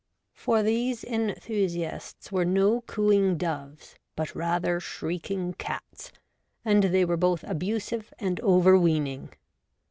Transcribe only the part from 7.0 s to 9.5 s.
were both abusive and overweening.